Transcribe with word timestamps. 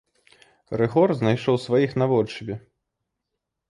Рыгор 0.81 1.13
знайшоў 1.19 1.55
сваіх 1.69 1.91
наводшыбе. 2.05 2.55